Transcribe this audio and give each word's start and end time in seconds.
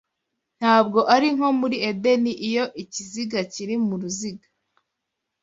ntabwo 0.59 0.99
ari 1.15 1.27
nko 1.35 1.47
muri 1.59 1.77
Edeni, 1.89 2.31
iyo, 2.47 2.65
Ikiziga 2.83 3.39
kiri 3.53 3.75
mu 3.87 3.95
ruziga 4.01 4.47